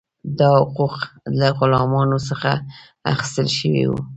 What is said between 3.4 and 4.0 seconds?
شوي وو.